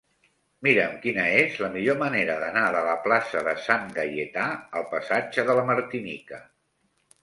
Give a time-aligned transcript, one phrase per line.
[0.67, 4.51] Mira'm quina és la millor manera d'anar de la plaça de Sant Gaietà
[4.83, 6.47] al passatge de la Martinica.